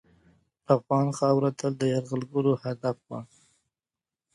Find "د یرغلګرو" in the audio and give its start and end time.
1.77-2.53